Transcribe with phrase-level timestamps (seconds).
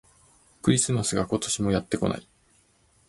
[0.63, 2.27] クリスマスが、今年もやってこない